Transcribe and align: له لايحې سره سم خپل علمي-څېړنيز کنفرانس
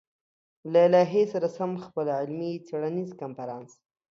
له 0.73 0.81
لايحې 0.93 1.23
سره 1.33 1.47
سم 1.57 1.71
خپل 1.85 2.05
علمي-څېړنيز 2.19 3.09
کنفرانس 3.21 3.71